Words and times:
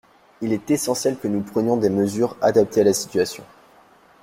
Il 0.41 0.51
est 0.51 0.71
essentiel 0.71 1.15
que 1.19 1.27
nous 1.27 1.43
prenions 1.43 1.77
des 1.77 1.91
mesures 1.91 2.35
adaptées 2.41 2.81
à 2.81 2.85
la 2.85 2.91
situation. 2.93 3.43